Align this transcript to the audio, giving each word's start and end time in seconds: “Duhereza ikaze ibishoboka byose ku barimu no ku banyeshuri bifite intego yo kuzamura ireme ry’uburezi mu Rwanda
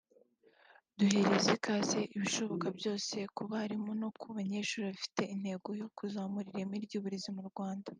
“Duhereza 0.97 1.49
ikaze 1.57 1.99
ibishoboka 2.15 2.67
byose 2.77 3.15
ku 3.35 3.41
barimu 3.51 3.91
no 4.01 4.09
ku 4.19 4.25
banyeshuri 4.35 4.85
bifite 4.95 5.21
intego 5.33 5.69
yo 5.81 5.87
kuzamura 5.97 6.47
ireme 6.53 6.75
ry’uburezi 6.85 7.29
mu 7.37 7.43
Rwanda 7.51 7.89